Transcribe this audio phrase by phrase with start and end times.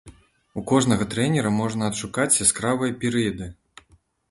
[0.61, 3.53] У кожнага трэнера можна адшукаць яскравыя перыяды.